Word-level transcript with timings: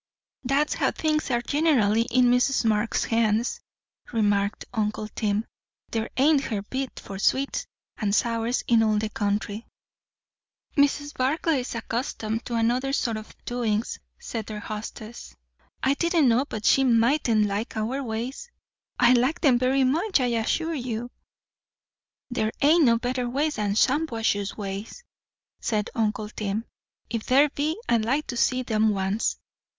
"That's 0.43 0.73
how 0.73 0.89
things 0.89 1.29
are 1.29 1.43
gen'ally, 1.43 2.05
in 2.09 2.25
Mrs. 2.25 2.65
Marx's 2.65 3.03
hands," 3.05 3.59
remarked 4.11 4.65
uncle 4.73 5.07
Tim. 5.07 5.45
"There 5.91 6.09
ain't 6.17 6.45
her 6.45 6.63
beat 6.63 6.99
for 6.99 7.19
sweets 7.19 7.67
and 7.97 8.15
sours 8.15 8.63
in 8.67 8.81
all 8.81 8.97
the 8.97 9.09
country." 9.11 9.67
"Mrs. 10.75 11.15
Barclay's 11.15 11.75
accustomed 11.75 12.43
to 12.47 12.55
another 12.55 12.93
sort 12.93 13.17
o' 13.17 13.25
doings," 13.45 13.99
said 14.17 14.47
their 14.47 14.59
hostess. 14.59 15.35
"I 15.83 15.93
didn't 15.93 16.27
know 16.27 16.45
but 16.45 16.65
she 16.65 16.83
mightn't 16.83 17.45
like 17.45 17.77
our 17.77 18.01
ways." 18.01 18.49
"I 18.99 19.13
like 19.13 19.41
them 19.41 19.59
very 19.59 19.83
much, 19.83 20.19
I 20.19 20.29
assure 20.33 20.73
you." 20.73 21.11
"There 22.31 22.51
ain't 22.61 22.85
no 22.85 22.97
better 22.97 23.29
ways 23.29 23.57
than 23.57 23.75
Shampuashuh 23.75 24.57
ways," 24.57 25.03
said 25.59 25.91
uncle 25.93 26.29
Tim. 26.29 26.65
"If 27.11 27.27
there 27.27 27.49
be, 27.49 27.77
I'd 27.87 28.03
like 28.03 28.25
to 28.25 28.35
see 28.37 28.63
'em 28.67 28.89
once. 28.89 29.37